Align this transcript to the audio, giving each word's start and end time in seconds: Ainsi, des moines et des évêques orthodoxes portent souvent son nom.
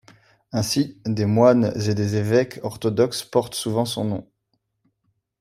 Ainsi, 0.51 0.99
des 1.05 1.27
moines 1.27 1.79
et 1.79 1.93
des 1.93 2.15
évêques 2.15 2.59
orthodoxes 2.63 3.21
portent 3.23 3.53
souvent 3.53 3.85
son 3.85 4.03
nom. 4.05 4.31